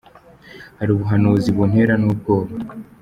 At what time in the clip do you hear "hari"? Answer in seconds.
0.79-0.89